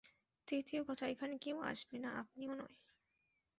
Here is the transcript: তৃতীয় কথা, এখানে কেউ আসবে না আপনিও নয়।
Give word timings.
তৃতীয় 0.47 0.81
কথা, 0.83 1.05
এখানে 1.07 1.35
কেউ 1.37 1.57
আসবে 1.71 1.95
না 1.97 2.09
আপনিও 2.21 2.53
নয়। 2.55 2.75